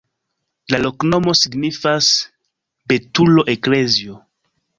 La 0.73 0.77
loknomo 0.85 1.35
signifas: 1.39 2.07
betulo-eklezio. 2.93 4.19